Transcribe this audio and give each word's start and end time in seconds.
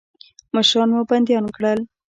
مشران 0.53 0.89
مو 0.95 1.01
بندیان 1.09 1.45
کړل. 1.55 1.79